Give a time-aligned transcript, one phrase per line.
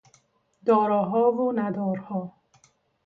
[0.65, 2.33] داراها و ندارها